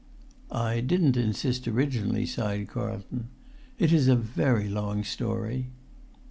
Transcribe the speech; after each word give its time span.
"I 0.51 0.79
didn't 0.81 1.15
insist 1.15 1.67
originally," 1.67 2.25
sighed 2.25 2.67
Carlton. 2.69 3.27
"It 3.77 3.93
is 3.93 4.07
a 4.07 4.15
very 4.15 4.67
long 4.67 5.03
story." 5.03 5.67